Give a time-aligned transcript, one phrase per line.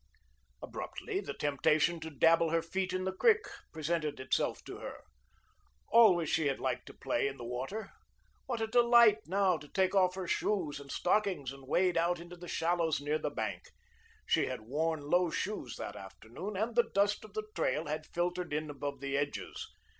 [0.63, 5.01] Abruptly, the temptation to dabble her feet in the creek presented itself to her.
[5.89, 7.91] Always she had liked to play in the water.
[8.47, 12.35] What a delight now to take off her shoes and stockings and wade out into
[12.35, 13.69] the shallows near the bank!
[14.25, 18.53] She had worn low shoes that afternoon, and the dust of the trail had filtered
[18.53, 19.67] in above the edges.